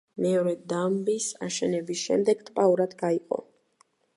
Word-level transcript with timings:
მეორე 0.23 0.53
დამბის 0.71 1.27
აშენების 1.49 2.01
შემდეგ, 2.07 2.41
ტბა 2.49 2.67
ორად 2.73 2.97
გაიყო. 3.03 3.43